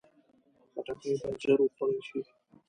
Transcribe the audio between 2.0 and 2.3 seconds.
شي.